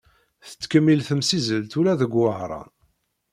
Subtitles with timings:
[0.47, 2.69] Tettkemmil temsizzelt ula deg Wehran.